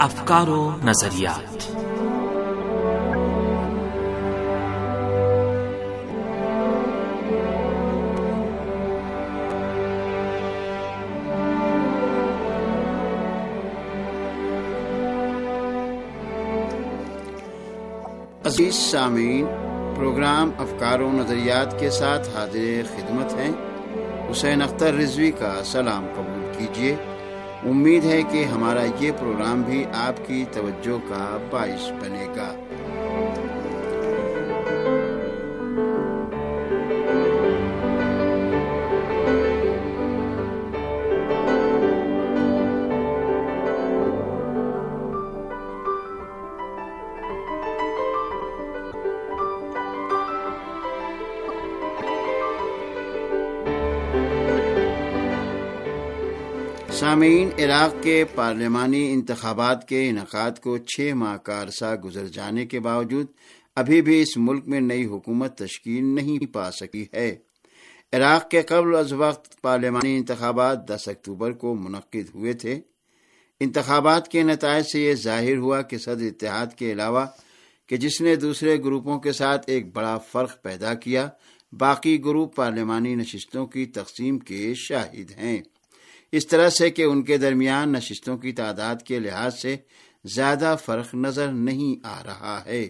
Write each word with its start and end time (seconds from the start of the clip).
افکار 0.00 0.48
و 0.48 0.70
نظریات۔ 0.84 1.76
عزیز 18.46 18.74
سامعین، 18.74 19.46
پروگرام 19.96 20.50
افکار 20.58 21.00
و 21.00 21.12
نظریات 21.12 21.80
کے 21.80 21.90
ساتھ 21.90 22.28
حاضر 22.36 22.82
خدمت 22.96 23.34
ہیں۔ 23.34 23.52
حسین 24.30 24.62
اختر 24.62 24.94
رضوی 24.94 25.30
کا 25.30 25.64
سلام 25.64 26.06
قبول 26.16 26.52
کیجیے۔ 26.58 26.96
امید 27.64 28.04
ہے 28.04 28.22
کہ 28.30 28.44
ہمارا 28.44 28.84
یہ 29.00 29.10
پروگرام 29.20 29.62
بھی 29.62 29.84
آپ 29.94 30.26
کی 30.26 30.44
توجہ 30.52 30.96
کا 31.08 31.48
باعث 31.50 31.90
بنے 32.00 32.26
گا۔ 32.36 32.54
سامعین، 57.10 57.48
عراق 57.58 58.02
کے 58.02 58.24
پارلیمانی 58.34 59.12
انتخابات 59.12 59.88
کے 59.88 60.08
انعقاد 60.08 60.50
کو 60.62 60.78
چھ 60.78 61.10
ماہ 61.14 61.36
کا 61.36 61.62
عرصہ 61.62 61.94
گزر 62.04 62.28
جانے 62.28 62.66
کے 62.66 62.80
باوجود 62.80 63.26
ابھی 63.76 64.02
بھی 64.02 64.22
اس 64.22 64.36
ملک 64.36 64.68
میں 64.68 64.80
نئی 64.80 65.04
حکومت 65.04 65.58
تشکیل 65.58 66.04
نہیں 66.04 66.46
پا 66.46 66.70
سکی 66.70 67.06
ہے۔ 67.14 67.36
عراق 68.12 68.50
کے 68.50 68.62
قبل 68.62 68.94
از 68.94 69.12
وقت 69.12 69.62
پارلیمانی 69.62 70.16
انتخابات 70.16 70.88
دس 70.88 71.08
اکتوبر 71.08 71.52
کو 71.52 71.74
منعقد 71.74 72.34
ہوئے 72.34 72.52
تھے۔ 72.52 72.80
انتخابات 73.60 74.28
کے 74.28 74.42
نتائج 74.42 74.84
سے 74.92 75.00
یہ 75.00 75.14
ظاہر 75.14 75.56
ہوا 75.56 75.82
کہ 75.82 75.98
صدر 75.98 76.24
اتحاد 76.24 76.66
کے 76.76 76.92
علاوہ 76.92 77.26
کہ 77.86 77.96
جس 77.96 78.20
نے 78.20 78.36
دوسرے 78.36 78.78
گروپوں 78.78 79.18
کے 79.18 79.32
ساتھ 79.32 79.64
ایک 79.66 79.96
بڑا 79.96 80.18
فرق 80.18 80.62
پیدا 80.62 80.94
کیا، 80.94 81.28
باقی 81.72 82.24
گروپ 82.24 82.56
پارلیمانی 82.56 83.14
نشستوں 83.14 83.66
کی 83.66 83.86
تقسیم 83.86 84.38
کے 84.38 84.72
شاہد 84.76 85.30
ہیں۔ 85.38 85.62
اس 86.32 86.46
طرح 86.46 86.70
سے 86.70 86.90
کہ 86.90 87.02
ان 87.02 87.22
کے 87.22 87.36
درمیان 87.36 87.92
نشستوں 87.92 88.38
کی 88.38 88.52
تعداد 88.52 88.96
کے 89.04 89.18
لحاظ 89.18 89.60
سے 89.60 89.76
زیادہ 90.24 90.76
فرق 90.84 91.14
نظر 91.14 91.48
نہیں 91.48 92.06
آ 92.06 92.22
رہا 92.22 92.62
ہے۔ 92.66 92.88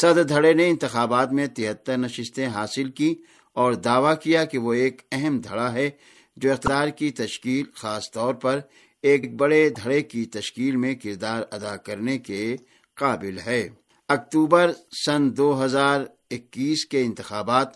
صد 0.00 0.28
دھڑے 0.28 0.52
نے 0.52 0.68
انتخابات 0.68 1.32
میں 1.32 1.46
تہتر 1.46 1.96
نشستیں 1.96 2.46
حاصل 2.46 2.90
کی 2.90 3.14
اور 3.52 3.72
دعویٰ 3.72 4.14
کیا 4.22 4.44
کہ 4.44 4.58
وہ 4.58 4.72
ایک 4.72 5.02
اہم 5.12 5.40
دھڑا 5.40 5.72
ہے 5.72 5.90
جو 6.36 6.52
اقتدار 6.52 6.88
کی 6.88 7.10
تشکیل، 7.10 7.64
خاص 7.74 8.10
طور 8.12 8.34
پر 8.34 8.60
ایک 9.02 9.34
بڑے 9.34 9.68
دھڑے 9.68 10.02
کی 10.02 10.24
تشکیل 10.24 10.76
میں 10.76 10.94
کردار 10.94 11.42
ادا 11.50 11.76
کرنے 11.76 12.18
کے 12.18 12.56
قابل 12.94 13.38
ہے۔ 13.46 13.68
اکتوبر 14.08 14.72
سن 15.06 15.36
دو 15.36 15.64
ہزار 15.64 16.00
اکیس 16.30 16.84
کے 16.84 17.02
انتخابات 17.02 17.68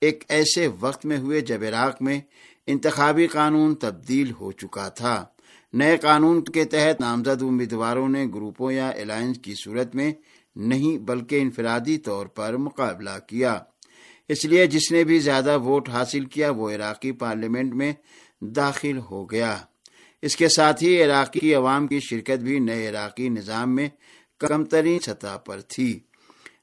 ایک 0.00 0.24
ایسے 0.28 0.68
وقت 0.80 1.06
میں 1.06 1.18
ہوئے 1.18 1.40
جب 1.40 1.62
عراق 1.62 2.02
میں 2.02 2.20
انتخابی 2.70 3.26
قانون 3.26 3.74
تبدیل 3.74 4.30
ہو 4.40 4.52
چکا 4.52 4.88
تھا۔ 4.88 5.24
نئے 5.72 5.96
قانون 5.96 6.44
کے 6.44 6.64
تحت 6.64 7.00
نامزد 7.00 7.42
امیدواروں 7.42 8.08
نے 8.08 8.26
گروپوں 8.34 8.72
یا 8.72 8.88
الائنس 8.88 9.38
کی 9.38 9.54
صورت 9.64 9.94
میں 9.94 10.12
نہیں 10.56 10.98
بلکہ 10.98 11.40
انفرادی 11.40 11.98
طور 11.98 12.26
پر 12.26 12.56
مقابلہ 12.56 13.18
کیا۔ 13.26 13.58
اس 14.28 14.44
لیے 14.44 14.66
جس 14.66 14.92
نے 14.92 15.04
بھی 15.04 15.18
زیادہ 15.18 15.58
ووٹ 15.58 15.88
حاصل 15.88 16.24
کیا، 16.24 16.50
وہ 16.50 16.70
عراقی 16.70 17.12
پارلیمنٹ 17.12 17.74
میں 17.74 17.92
داخل 18.40 18.98
ہو 18.98 19.30
گیا۔ 19.30 19.58
اس 20.22 20.36
کے 20.36 20.48
ساتھ 20.48 20.84
ہی 20.84 21.02
عراقی 21.02 21.54
عوام 21.54 21.86
کی 21.86 22.00
شرکت 22.00 22.42
بھی 22.42 22.58
نئے 22.58 22.88
عراقی 22.88 23.28
نظام 23.28 23.74
میں 23.74 23.88
کم 24.38 24.64
ترین 24.64 24.98
سطح 24.98 25.36
پر 25.36 25.60
تھی۔ 25.60 26.00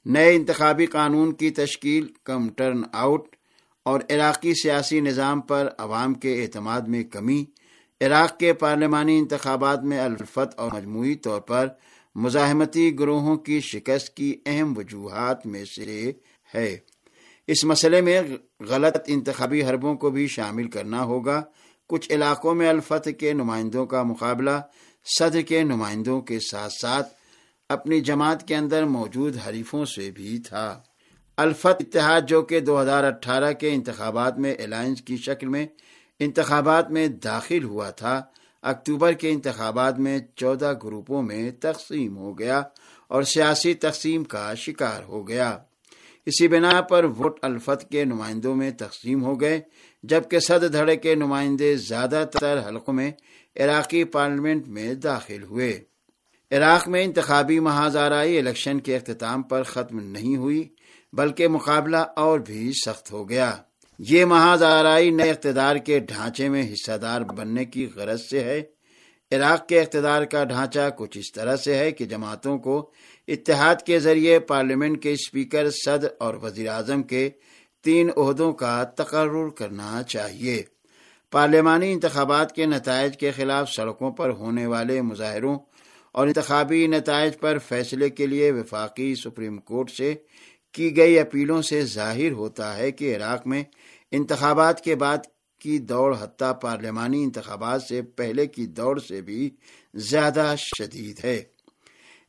نئے 0.05 0.35
انتخابی 0.35 0.85
قانون 0.85 1.31
کی 1.31 1.49
تشکیل، 1.49 2.07
کم 2.23 2.49
ٹرن 2.49 2.81
آؤٹ 2.93 3.36
اور 3.87 3.99
عراقی 4.09 4.53
سیاسی 4.53 4.99
نظام 4.99 5.41
پر 5.41 5.69
عوام 5.77 6.13
کے 6.13 6.43
اعتماد 6.43 6.81
میں 6.81 7.03
کمی، 7.03 7.45
عراق 8.01 8.39
کے 8.39 8.53
پارلیمانی 8.53 9.17
انتخابات 9.17 9.83
میں 9.83 9.99
الفت 9.99 10.59
اور 10.59 10.71
مجموعی 10.73 11.15
طور 11.15 11.41
پر 11.41 11.67
مزاحمتی 12.15 12.99
گروہوں 12.99 13.37
کی 13.37 13.59
شکست 13.59 14.17
کی 14.17 14.37
اہم 14.45 14.73
وجوہات 14.77 15.45
میں 15.45 15.65
سے 15.65 16.11
ہے۔ 16.55 16.77
اس 17.47 17.63
مسئلے 17.63 18.01
میں 18.01 18.21
غلط 18.59 18.97
انتخابی 19.07 19.63
حربوں 19.63 19.95
کو 19.95 20.09
بھی 20.09 20.27
شامل 20.27 20.69
کرنا 20.69 21.03
ہوگا۔ 21.03 21.43
کچھ 21.89 22.11
علاقوں 22.11 22.55
میں 22.55 22.69
الفت 22.69 23.09
کے 23.19 23.33
نمائندوں 23.33 23.85
کا 23.85 24.03
مقابلہ، 24.03 24.61
صدر 25.19 25.41
کے 25.41 25.63
نمائندوں 25.63 26.21
کے 26.21 26.39
ساتھ 26.39 26.73
ساتھ 26.81 27.13
اپنی 27.69 28.01
جماعت 28.01 28.47
کے 28.47 28.55
اندر 28.55 28.85
موجود 28.85 29.37
حریفوں 29.47 29.85
سے 29.85 30.11
بھی 30.11 30.39
تھا۔ 30.39 30.81
الفت 31.37 31.81
اتحاد 31.81 32.21
جو 32.27 32.41
کہ 32.41 32.59
دو 32.59 32.81
ہزار 32.81 33.03
اٹھارہ 33.03 33.53
کے 33.53 33.69
انتخابات 33.69 34.37
میں 34.39 34.55
الائنس 34.63 35.01
کی 35.01 35.17
شکل 35.17 35.47
میں 35.47 35.67
انتخابات 36.19 36.91
میں 36.91 37.07
داخل 37.07 37.63
ہوا 37.63 37.89
تھا، 37.89 38.21
اکتوبر 38.61 39.13
کے 39.13 39.29
انتخابات 39.29 39.99
میں 39.99 40.19
چودہ 40.35 40.73
گروپوں 40.83 41.21
میں 41.23 41.51
تقسیم 41.51 42.17
ہو 42.17 42.39
گیا 42.39 42.61
اور 43.07 43.23
سیاسی 43.23 43.73
تقسیم 43.73 44.23
کا 44.23 44.53
شکار 44.53 45.03
ہو 45.03 45.27
گیا۔ 45.27 45.57
اسی 46.25 46.47
بنا 46.47 46.81
پر 46.81 47.03
ووٹ 47.03 47.39
الفت 47.41 47.89
کے 47.89 48.05
نمائندوں 48.05 48.55
میں 48.55 48.71
تقسیم 48.71 49.23
ہو 49.23 49.41
گئے، 49.41 49.61
جبکہ 50.03 50.39
صد 50.39 50.73
دھڑے 50.73 50.95
کے 50.95 51.15
نمائندے 51.15 51.75
زیادہ 51.75 52.25
تر 52.39 52.67
حلقوں 52.67 52.93
میں 52.93 53.11
عراقی 53.55 54.03
پارلیمنٹ 54.03 54.67
میں 54.67 54.93
داخل 54.93 55.43
ہوئے۔ 55.43 55.83
عراق 56.51 56.87
میں 56.87 57.03
انتخابی 57.03 57.59
مہازارائی 57.59 58.37
الیکشن 58.37 58.79
کے 58.79 58.95
اختتام 58.95 59.41
پر 59.41 59.63
ختم 59.63 59.99
نہیں 59.99 60.35
ہوئی، 60.35 60.69
بلکہ 61.13 61.47
مقابلہ 61.47 61.97
اور 61.97 62.39
بھی 62.39 62.71
سخت 62.85 63.11
ہو 63.11 63.29
گیا۔ 63.29 63.55
یہ 63.99 64.25
محاذ 64.25 64.63
آرائی 64.63 65.09
نئے 65.09 65.29
اقتدار 65.29 65.75
کے 65.75 65.99
ڈھانچے 65.99 66.49
میں 66.49 66.73
حصہ 66.73 66.97
دار 66.97 67.21
بننے 67.21 67.65
کی 67.65 67.89
غرض 67.95 68.21
سے 68.29 68.43
ہے۔ 68.43 68.61
عراق 69.31 69.67
کے 69.67 69.81
اقتدار 69.81 70.23
کا 70.23 70.43
ڈھانچہ 70.43 70.89
کچھ 70.97 71.17
اس 71.17 71.31
طرح 71.31 71.55
سے 71.55 71.77
ہے 71.77 71.91
کہ 71.91 72.05
جماعتوں 72.05 72.57
کو 72.57 72.91
اتحاد 73.27 73.75
کے 73.85 73.99
ذریعے 73.99 74.39
پارلیمنٹ 74.39 75.03
کے 75.03 75.11
اسپیکر، 75.11 75.69
صدر 75.85 76.07
اور 76.19 76.33
وزیر 76.33 76.67
اعظم 76.67 77.03
کے 77.03 77.29
تین 77.83 78.09
عہدوں 78.17 78.53
کا 78.53 78.83
تقرر 78.83 79.49
کرنا 79.49 80.01
چاہیے۔ 80.07 80.63
پارلیمانی 81.31 81.91
انتخابات 81.93 82.55
کے 82.55 82.65
نتائج 82.65 83.17
کے 83.17 83.31
خلاف 83.31 83.71
سڑکوں 83.71 84.11
پر 84.11 84.29
ہونے 84.29 84.65
والے 84.65 85.01
مظاہروں 85.01 85.59
اور 86.11 86.27
انتخابی 86.27 86.87
نتائج 86.87 87.37
پر 87.39 87.57
فیصلے 87.57 88.09
کے 88.09 88.27
لیے 88.27 88.51
وفاقی 88.51 89.15
سپریم 89.15 89.57
کورٹ 89.57 89.89
سے 89.91 90.15
کی 90.71 90.97
گئی 90.97 91.19
اپیلوں 91.19 91.61
سے 91.61 91.81
ظاہر 91.81 92.31
ہوتا 92.31 92.77
ہے 92.77 92.91
کہ 92.91 93.15
عراق 93.15 93.47
میں 93.47 93.63
انتخابات 94.11 94.83
کے 94.83 94.95
بعد 94.95 95.17
کی 95.61 95.77
دوڑ 95.77 96.15
حتیٰ 96.19 96.51
پارلیمانی 96.61 97.23
انتخابات 97.23 97.83
سے 97.83 98.01
پہلے 98.01 98.47
کی 98.47 98.65
دوڑ 98.65 98.99
سے 98.99 99.21
بھی 99.21 99.49
زیادہ 99.93 100.55
شدید 100.57 101.25
ہے۔ 101.25 101.43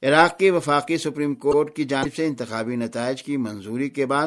عراق 0.03 0.39
کی 0.39 0.51
وفاقی 0.51 0.99
سپریم 0.99 1.35
کورٹ 1.35 1.77
کی 1.77 1.85
جانب 1.85 2.15
سے 2.15 2.27
انتخابی 2.27 2.77
نتائج 2.77 3.23
کی 3.23 3.37
منظوری 3.37 3.91
کے 3.91 4.07
بعد 4.07 4.27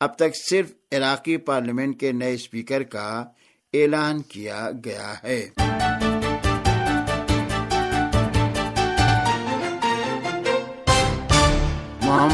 اب 0.00 0.16
تک 0.16 0.36
صرف 0.50 0.72
عراقی 0.92 1.36
پارلیمنٹ 1.36 2.00
کے 2.00 2.12
نئے 2.12 2.34
اسپیکر 2.34 2.82
کا 2.82 3.24
اعلان 3.72 4.22
کیا 4.22 4.70
گیا 4.84 5.14
ہے۔ 5.22 5.48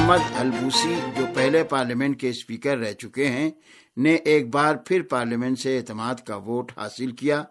محمد 0.07 0.37
البوسی، 0.37 0.95
جو 1.17 1.27
پہلے 1.35 1.65
پارلیمنٹ 1.65 2.21
کے 2.21 2.29
اسپیکر 2.29 2.79
رہ 2.79 2.93
چکے 2.93 3.29
ہیں، 3.29 3.51
نے 3.97 4.15
ایک 4.15 4.55
بار 4.55 4.77
پھر 4.77 5.03
پارلیمنٹ 5.03 5.59
سے 5.59 5.79
اعتماد 5.79 6.15
کا 6.27 6.37
ووٹ 6.37 6.73
حاصل 6.77 7.13
کیا۔ 7.13 7.45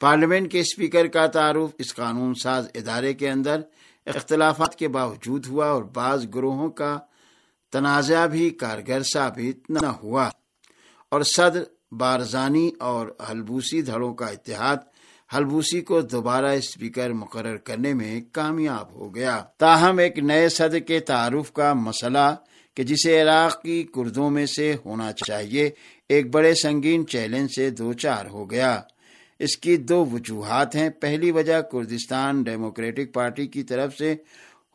پارلیمنٹ 0.00 0.52
کے 0.52 0.60
اسپیکر 0.60 1.06
کا 1.06 1.26
تعارف 1.26 1.70
اس 1.78 1.94
قانون 1.94 2.34
ساز 2.34 2.68
ادارے 2.74 3.14
کے 3.14 3.30
اندر 3.30 3.60
اختلافات 4.06 4.76
کے 4.76 4.88
باوجود 4.88 5.46
ہوا 5.46 5.66
اور 5.66 5.82
بعض 5.82 6.26
گروہوں 6.34 6.70
کا 6.70 6.98
تنازع 7.72 8.26
بھی 8.26 8.50
کارگر 8.50 9.02
ثابت 9.02 9.70
نہ 9.70 9.86
ہوا۔ 9.86 10.30
اور 11.08 11.20
صدر 11.20 11.62
بارزانی 11.92 12.70
اور 12.78 13.08
حلبوسی 13.30 13.82
دھڑوں 13.82 14.14
کا 14.14 14.26
اتحاد 14.26 14.76
ہلبوسی 15.36 15.80
کو 15.80 16.00
دوبارہ 16.00 16.46
اسپیکر 16.46 17.10
مقرر 17.10 17.56
کرنے 17.56 17.94
میں 17.94 18.20
کامیاب 18.32 18.94
ہو 18.94 19.14
گیا۔ 19.14 19.44
تاہم، 19.58 19.98
ایک 19.98 20.18
نئے 20.18 20.48
صدر 20.48 20.78
کے 20.78 21.00
تعارف 21.00 21.52
کا 21.52 21.72
مسئلہ 21.74 22.34
کہ 22.74 22.82
جسے 22.82 23.22
عراق 23.22 23.62
کی 23.62 23.82
کردوں 23.82 24.30
میں 24.30 24.46
سے 24.46 24.74
ہونا 24.84 25.12
چاہیے، 25.12 25.70
ایک 26.08 26.30
بڑے 26.30 26.54
سنگین 26.54 27.06
چیلنج 27.06 27.48
سے 27.56 27.70
دو 27.70 27.92
چار 27.92 28.26
ہو 28.26 28.50
گیا۔ 28.50 28.80
اس 29.38 29.56
کی 29.56 29.76
دو 29.76 30.04
وجوہات 30.04 30.74
ہیں۔ 30.74 30.90
پہلی 30.90 31.30
وجہ، 31.30 31.60
کردستان 31.60 32.42
ڈیموکریٹک 32.42 33.14
پارٹی 33.14 33.46
کی 33.46 33.62
طرف 33.62 33.96
سے 33.98 34.14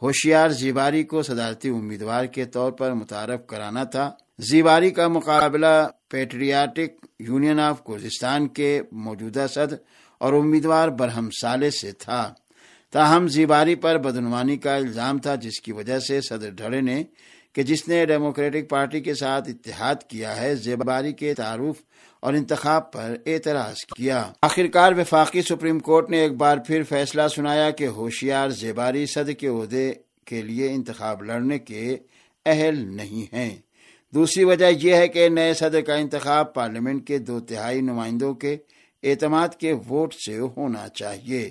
ہوشیار 0.02 0.50
زیباری 0.50 1.04
کو 1.04 1.24
صدارتی 1.24 1.70
امیدوار 1.70 2.26
کے 2.26 2.46
طور 2.46 2.72
پر 2.72 2.94
متعارف 2.94 3.48
کرانا 3.48 3.84
تھا۔ 3.84 4.14
زیباری 4.40 4.92
کا 4.92 5.08
مقابلہ 5.08 5.88
پیٹریاٹک 6.08 7.06
یونین 7.20 7.60
آف 7.60 7.84
کردستان 7.84 8.48
کے 8.48 8.82
موجودہ 8.92 9.46
صدر 9.50 9.76
اور 10.18 10.34
امیدوار 10.34 10.90
برہم 10.90 11.30
سالے 11.42 11.70
سے 11.70 11.92
تھا۔ 11.92 12.34
تاہم 12.92 13.28
زیباری 13.28 13.76
پر 13.76 13.98
بدعنوانی 13.98 14.58
کا 14.58 14.76
الزام 14.76 15.18
تھا، 15.18 15.36
جس 15.36 15.62
کی 15.62 15.72
وجہ 15.72 16.00
سے 16.00 16.22
صدر 16.22 16.50
ڈھڑے 16.50 16.82
نے 16.82 17.04
کہ 17.54 17.64
جس 17.64 17.88
نے 17.88 18.06
ڈیموکریٹک 18.06 18.70
پارٹی 18.70 19.02
کے 19.02 19.16
ساتھ 19.16 19.50
اتحاد 19.50 19.96
کیا 20.08 20.42
ہے 20.42 20.56
زیباری 20.56 21.14
کے 21.14 21.34
تعارف 21.34 21.76
اور 22.20 22.34
انتخاب 22.34 22.92
پر 22.92 23.16
اعتراض 23.26 23.76
کیا۔ 23.96 24.32
آخرکار 24.42 24.92
وفاقی 24.92 25.42
سپریم 25.42 25.80
کورٹ 25.80 26.10
نے 26.10 26.18
ایک 26.18 26.32
بار 26.32 26.58
پھر 26.58 26.84
فیصلہ 26.84 27.28
سنایا 27.36 27.70
کہ 27.70 27.88
ہوشیار 27.88 28.50
زیباری 28.50 29.06
صدر 29.06 29.32
کے 29.32 29.48
عہدے 29.48 29.94
کے 30.26 30.42
لیے 30.42 30.72
انتخاب 30.72 31.24
لڑنے 31.24 31.60
کے 31.60 31.98
اہل 32.46 32.96
نہیں 32.96 33.36
ہیں۔ 33.36 33.56
دوسری 34.14 34.44
وجہ 34.44 34.66
یہ 34.82 34.96
ہے 34.96 35.08
کہ 35.08 35.30
نئے 35.30 35.54
صدر 35.54 35.82
کا 35.82 35.96
انتخاب 35.96 36.54
پارلیمنٹ 36.54 37.08
کے 37.08 37.18
دو 37.18 37.40
تہائی 37.40 37.82
نمائندوں 37.82 38.34
کے 38.34 38.58
اعتماد 39.04 39.48
کے 39.60 39.74
ووٹ 39.74 40.14
سے 40.14 40.38
ہونا 40.38 40.90
چاہیے۔ 40.90 41.50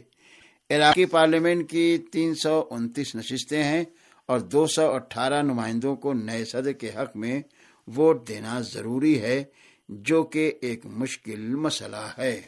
عراقی 0.70 1.04
پارلیمنٹ 1.04 1.70
کی 1.70 1.98
تین 2.12 2.34
سو 2.34 2.64
انتیس 2.70 3.14
نشستیں 3.14 3.64
ہیں 3.64 3.84
اور 4.26 4.40
دو 4.40 4.66
سو 4.66 4.90
اٹھارہ 4.92 5.42
نمائندوں 5.42 5.96
کو 5.96 6.12
نئے 6.12 6.44
صدر 6.44 6.72
کے 6.72 6.90
حق 6.90 7.16
میں 7.16 7.42
ووٹ 7.96 8.28
دینا 8.28 8.60
ضروری 8.60 9.20
ہے، 9.20 9.44
جو 9.88 10.22
کہ 10.22 10.52
ایک 10.60 10.86
مشکل 10.86 11.54
مسئلہ 11.54 12.06
ہے۔ 12.18 12.40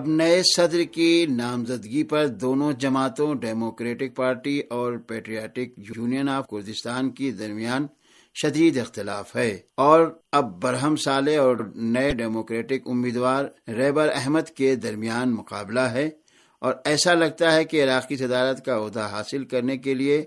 اب 0.00 0.08
نئے 0.08 0.42
صدر 0.56 0.82
کی 0.82 1.26
نامزدگی 1.30 2.02
پر 2.02 2.26
دونوں 2.26 2.72
جماعتوں، 2.72 3.34
ڈیموکریٹک 3.34 4.16
پارٹی 4.16 4.60
اور 4.70 4.92
پیٹریاٹک 4.96 5.68
یونین 5.76 6.28
آف 6.28 6.46
کردستان 6.46 7.10
کی 7.10 7.30
درمیان 7.30 7.86
شدید 8.42 8.78
اختلاف 8.78 9.36
ہے۔ 9.36 9.58
اور 9.74 10.20
اب 10.32 10.62
برہم 10.62 10.96
سالے 10.96 11.36
اور 11.36 11.56
نئے 11.74 12.10
ڈیموکریٹک 12.10 12.88
امیدوار 12.88 13.44
ریبر 13.68 14.08
احمد 14.14 14.48
کے 14.48 14.74
درمیان 14.74 15.30
مقابلہ 15.30 15.80
ہے 15.80 16.10
اور 16.58 16.74
ایسا 16.84 17.14
لگتا 17.14 17.54
ہے 17.54 17.64
کہ 17.64 17.84
عراقی 17.84 18.16
صدارت 18.16 18.64
کا 18.64 18.84
عہدہ 18.84 19.08
حاصل 19.12 19.44
کرنے 19.44 19.76
کے 19.76 19.94
لیے 19.94 20.24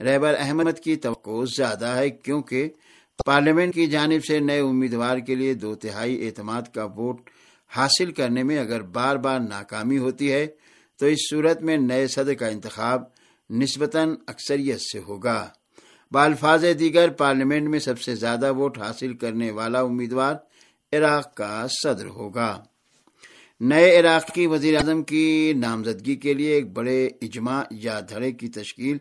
ریبر 0.00 0.34
احمد 0.38 0.78
کی 0.78 0.96
توقع 0.96 1.44
زیادہ 1.56 1.86
ہے 1.86 2.10
کیونکہ 2.10 2.68
پارلیمنٹ 3.26 3.74
کی 3.74 3.86
جانب 3.86 4.24
سے 4.24 4.38
نئے 4.38 4.60
امیدوار 4.60 5.18
کے 5.18 5.34
لیے 5.34 5.54
دو 5.54 5.74
تہائی 5.74 6.26
اعتماد 6.26 6.62
کا 6.74 6.84
ووٹ 6.84 7.30
حاصل 7.76 8.12
کرنے 8.12 8.42
میں 8.42 8.58
اگر 8.58 8.82
بار 8.82 9.16
بار 9.16 9.40
ناکامی 9.40 9.98
ہوتی 9.98 10.32
ہے، 10.32 10.46
تو 10.98 11.06
اس 11.06 11.18
صورت 11.30 11.62
میں 11.62 11.76
نئے 11.76 12.06
صدر 12.06 12.34
کا 12.34 12.46
انتخاب 12.46 13.02
نسبتاً 13.50 14.14
اکثریت 14.26 14.80
سے 14.80 14.98
ہوگا۔ 14.98 15.48
بالفاظ 16.10 16.64
دیگر 16.78 17.10
پارلیمنٹ 17.10 17.68
میں 17.68 17.78
سب 17.78 18.00
سے 18.00 18.14
زیادہ 18.14 18.52
ووٹ 18.52 18.78
حاصل 18.78 19.14
کرنے 19.14 19.50
والا 19.50 19.80
امیدوار 19.80 20.34
عراق 20.92 21.34
کا 21.34 21.66
صدر 21.82 22.06
ہوگا۔ 22.06 22.62
نئے 23.60 24.00
عراق 24.00 24.34
کی 24.34 24.46
وزیر 24.46 24.76
اعظم 24.76 25.02
کی 25.02 25.52
نامزدگی 25.56 26.16
کے 26.16 26.34
لیے 26.34 26.52
ایک 26.52 26.72
بڑے 26.72 27.08
اجماع 27.22 27.62
یا 27.70 28.00
دھڑے 28.08 28.32
کی 28.32 28.48
تشکیل 28.48 28.98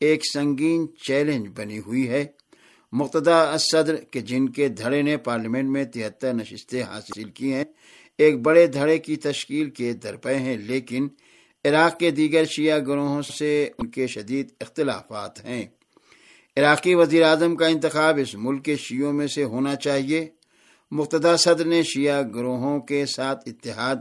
ایک 0.00 0.20
سنگین 0.34 0.86
چیلنج 1.08 1.48
بنی 1.56 1.78
ہوئی 1.78 2.08
ہے۔ 2.08 2.24
مقتدہ 2.94 3.56
صدر 3.58 3.96
کے 3.96 4.20
جن 4.20 4.48
کے 4.48 4.68
دھڑے 4.68 5.02
نے 5.02 5.16
پارلیمنٹ 5.16 5.70
میں 5.70 5.84
تہتر 5.84 6.32
نشستیں 6.34 6.82
حاصل 6.82 7.30
کی 7.30 7.52
ہیں، 7.52 7.64
ایک 8.18 8.42
بڑے 8.42 8.66
دھڑے 8.66 8.98
کی 8.98 9.16
تشکیل 9.16 9.70
کے 9.70 9.92
درپے 9.92 10.34
ہیں، 10.34 10.56
لیکن 10.56 11.08
عراق 11.64 11.98
کے 11.98 12.10
دیگر 12.10 12.44
شیعہ 12.44 12.78
گروہوں 12.78 13.22
سے 13.22 13.70
ان 13.78 13.86
کے 13.86 14.06
شدید 14.06 14.48
اختلافات 14.60 15.44
ہیں۔ 15.44 15.66
عراقی 16.56 16.94
وزیر 16.94 17.22
اعظم 17.22 17.56
کا 17.56 17.66
انتخاب 17.66 18.18
اس 18.22 18.34
ملک 18.34 18.64
کے 18.64 18.76
شیعوں 18.76 19.12
میں 19.12 19.26
سے 19.26 19.44
ہونا 19.44 19.76
چاہیے۔ 19.76 20.28
مقتدہ 20.90 21.36
صدر 21.38 21.64
نے 21.64 21.82
شیعہ 21.82 22.22
گروہوں 22.22 22.80
کے 22.80 23.06
ساتھ 23.06 23.48
اتحاد 23.48 23.96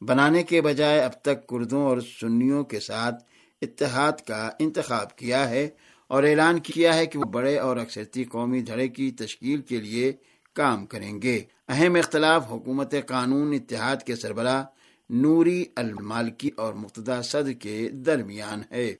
بنانے 0.00 0.42
کے 0.42 0.60
بجائے 0.60 1.00
اب 1.00 1.12
تک 1.22 1.46
کردوں 1.46 1.82
اور 1.82 1.98
سنیوں 2.20 2.64
کے 2.64 2.80
ساتھ 2.80 3.24
اتحاد 3.62 4.12
کا 4.26 4.50
انتخاب 4.58 5.16
کیا 5.16 5.50
ہے۔ 5.50 5.68
اور 6.08 6.22
اعلان 6.22 6.58
کیا 6.58 6.94
ہے 6.94 7.06
کہ 7.06 7.18
وہ 7.18 7.24
بڑے 7.24 7.58
اور 7.58 7.76
اکثرتی 7.76 8.24
قومی 8.24 8.60
دھڑے 8.60 8.88
کی 8.88 9.10
تشکیل 9.10 9.60
کے 9.60 9.80
لیے 9.80 10.12
کام 10.54 10.86
کریں 10.86 11.22
گے۔ 11.22 11.42
اہم 11.68 11.94
اختلاف 11.94 12.50
حکومت 12.50 12.94
قانون 13.06 13.54
اتحاد 13.54 13.96
کے 14.06 14.16
سربراہ 14.16 14.64
نوری 15.10 15.64
المالکی 15.76 16.50
اور 16.56 16.74
مقتدہ 16.74 17.20
صدر 17.24 17.52
کے 17.52 17.88
درمیان 17.92 18.62
ہے۔ 18.70 18.94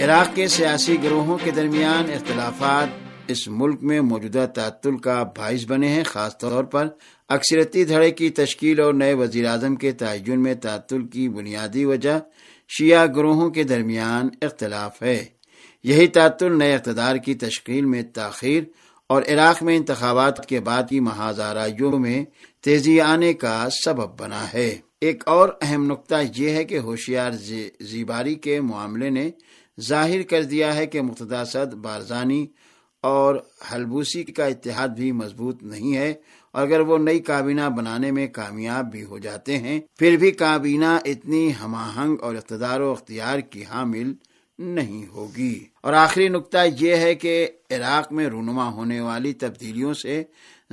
عراق 0.00 0.36
کے 0.36 0.48
سیاسی 0.48 0.96
گروہوں 1.02 1.38
کے 1.44 1.50
درمیان 1.50 2.12
اختلافات 2.12 2.88
اس 3.26 3.48
ملک 3.48 3.82
میں 3.82 4.00
موجودہ 4.00 4.46
تعطل 4.54 4.96
کا 4.96 5.22
باعث 5.22 5.66
بنے 5.66 5.88
ہیں، 5.88 6.04
خاص 6.04 6.38
طور 6.38 6.64
پر 6.64 6.88
اکثرتی 7.28 7.84
دھڑے 7.84 8.10
کی 8.10 8.30
تشکیل 8.30 8.80
اور 8.80 8.94
نئے 8.94 9.14
وزیر 9.14 9.46
اعظم 9.46 9.76
کے 9.76 9.92
تعین 9.92 10.42
میں 10.42 10.54
تعطل 10.54 11.06
کی 11.06 11.28
بنیادی 11.28 11.84
وجہ 11.84 12.18
شیعہ 12.68 13.06
گروہوں 13.06 13.50
کے 13.50 13.62
درمیان 13.62 14.28
اختلاف 14.42 15.02
ہے۔ 15.02 15.24
یہی 15.84 16.06
تعطل 16.06 16.58
نئے 16.58 16.74
اقتدار 16.74 17.16
کی 17.16 17.34
تشکیل 17.34 17.84
میں 17.84 18.02
تاخیر 18.02 18.62
اور 19.06 19.22
عراق 19.28 19.62
میں 19.62 19.76
انتخابات 19.76 20.46
کے 20.46 20.60
بعد 20.60 20.82
کی 20.90 21.00
محاذارائیوں 21.00 21.98
میں 21.98 22.24
تیزی 22.60 23.00
آنے 23.00 23.32
کا 23.32 23.68
سبب 23.84 24.20
بنا 24.20 24.52
ہے۔ 24.52 24.78
ایک 25.00 25.22
اور 25.26 25.48
اہم 25.60 25.86
نقطہ 25.86 26.14
یہ 26.36 26.50
ہے 26.50 26.64
کہ 26.64 26.78
ہوشیار 26.78 27.30
زیباری 27.80 28.34
کے 28.34 28.60
معاملے 28.60 29.10
نے 29.10 29.30
ظاہر 29.80 30.22
کر 30.22 30.42
دیا 30.42 30.76
ہے 30.76 30.86
کہ 30.86 31.02
مقتدا 31.02 31.44
صد 31.44 31.74
بارزانی 31.74 32.46
اور 33.02 33.36
حلبوسی 33.72 34.24
کا 34.24 34.44
اتحاد 34.44 34.88
بھی 34.88 35.12
مضبوط 35.12 35.62
نہیں 35.62 35.96
ہے 35.96 36.14
اور 36.52 36.62
اگر 36.62 36.80
وہ 36.80 36.98
نئی 36.98 37.18
کابینہ 37.18 37.68
بنانے 37.76 38.10
میں 38.10 38.26
کامیاب 38.26 38.90
بھی 38.90 39.04
ہو 39.04 39.18
جاتے 39.18 39.58
ہیں، 39.58 39.80
پھر 39.98 40.16
بھی 40.16 40.30
کابینہ 40.30 40.98
اتنی 41.04 41.52
ہم 41.64 41.74
آہنگ 41.74 42.16
اور 42.20 42.34
اقتدار 42.34 42.80
و 42.80 42.90
اختیار 42.90 43.38
کی 43.38 43.64
حامل 43.64 44.12
نہیں 44.58 45.06
ہوگی۔ 45.06 45.64
اور 45.82 45.92
آخری 45.92 46.28
نقطہ 46.28 46.58
یہ 46.80 46.96
ہے 46.96 47.14
کہ 47.14 47.48
عراق 47.70 48.12
میں 48.12 48.26
رونما 48.26 48.70
ہونے 48.70 49.00
والی 49.00 49.32
تبدیلیوں 49.32 49.94
سے 49.94 50.22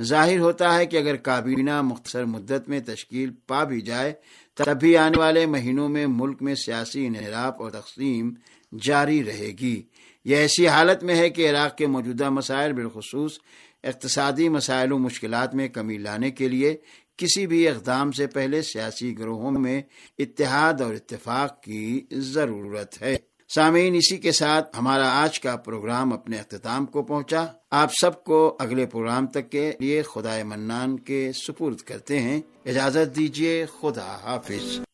ظاہر 0.00 0.38
ہوتا 0.38 0.74
ہے 0.74 0.86
کہ 0.86 0.96
اگر 0.96 1.16
کابینہ 1.16 1.82
مختصر 1.82 2.24
مدت 2.24 2.68
میں 2.68 2.80
تشکیل 2.80 3.30
پا 3.46 3.64
بھی 3.64 3.80
جائے، 3.80 4.12
تب 4.54 4.80
بھی 4.80 4.96
آنے 4.96 5.18
والے 5.18 5.46
مہینوں 5.46 5.88
میں 5.88 6.06
ملک 6.06 6.42
میں 6.42 6.54
سیاسی 6.54 7.06
انحراف 7.06 7.60
اور 7.60 7.70
تقسیم 7.70 8.34
جاری 8.82 9.24
رہے 9.24 9.50
گی۔ 9.60 9.82
یہ 10.24 10.36
ایسی 10.36 10.68
حالت 10.68 11.02
میں 11.02 11.16
ہے 11.16 11.30
کہ 11.30 11.50
عراق 11.50 11.76
کے 11.76 11.86
موجودہ 11.86 12.30
مسائل 12.30 12.72
بالخصوص 12.72 13.38
اقتصادی 13.84 14.48
مسائل 14.48 14.92
و 14.92 14.98
مشکلات 14.98 15.54
میں 15.54 15.68
کمی 15.68 15.98
لانے 15.98 16.30
کے 16.30 16.48
لیے 16.48 16.76
کسی 17.16 17.46
بھی 17.46 17.68
اقدام 17.68 18.12
سے 18.12 18.26
پہلے 18.26 18.62
سیاسی 18.62 19.18
گروہوں 19.18 19.50
میں 19.50 19.82
اتحاد 20.18 20.80
اور 20.80 20.94
اتفاق 20.94 21.62
کی 21.62 22.06
ضرورت 22.12 23.02
ہے۔ 23.02 23.16
سامعین، 23.54 23.94
اسی 23.94 24.16
کے 24.16 24.32
ساتھ 24.32 24.78
ہمارا 24.78 25.22
آج 25.22 25.40
کا 25.40 25.56
پروگرام 25.56 26.12
اپنے 26.12 26.38
اختتام 26.38 26.86
کو 26.86 27.02
پہنچا۔ 27.02 27.46
آپ 27.70 27.90
سب 28.00 28.24
کو 28.24 28.56
اگلے 28.60 28.86
پروگرام 28.86 29.26
تک 29.26 29.50
کے 29.50 29.72
لیے 29.80 30.02
خدا 30.02 30.42
منان 30.44 30.98
کے 30.98 31.30
سپرد 31.32 31.76
کرتے 31.76 32.20
ہیں۔ 32.20 32.40
اجازت 32.66 33.16
دیجیے 33.16 33.66
خدا 33.80 34.16
حافظ۔ 34.22 34.87